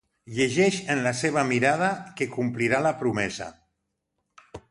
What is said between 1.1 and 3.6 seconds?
seva mirada que complirà la promesa.